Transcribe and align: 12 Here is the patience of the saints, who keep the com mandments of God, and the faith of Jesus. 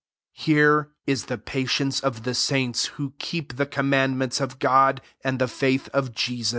12 0.35 0.45
Here 0.47 0.89
is 1.05 1.25
the 1.25 1.37
patience 1.37 1.99
of 1.99 2.23
the 2.23 2.33
saints, 2.33 2.87
who 2.97 3.13
keep 3.19 3.57
the 3.57 3.67
com 3.67 3.91
mandments 3.91 4.41
of 4.41 4.57
God, 4.57 4.99
and 5.23 5.37
the 5.37 5.47
faith 5.47 5.89
of 5.89 6.11
Jesus. 6.15 6.49